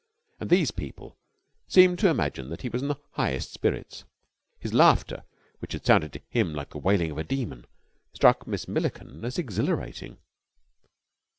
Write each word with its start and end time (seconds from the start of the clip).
And 0.39 0.49
these 0.49 0.71
people 0.71 1.19
seemed 1.67 1.99
to 1.99 2.09
imagine 2.09 2.49
that 2.49 2.63
he 2.63 2.69
was 2.69 2.81
in 2.81 2.87
the 2.87 2.95
highest 3.11 3.53
spirits. 3.53 4.03
His 4.57 4.73
laughter, 4.73 5.25
which 5.59 5.73
had 5.73 5.85
sounded 5.85 6.11
to 6.13 6.21
him 6.27 6.55
like 6.55 6.71
the 6.71 6.79
wailing 6.79 7.11
of 7.11 7.19
a 7.19 7.23
demon, 7.23 7.67
struck 8.11 8.47
Miss 8.47 8.67
Milliken 8.67 9.23
as 9.23 9.37
exhilarating. 9.37 10.17